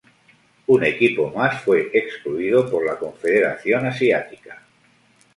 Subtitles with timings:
[0.65, 4.59] Un equipo más, fue excluido por la Confederación Asiática.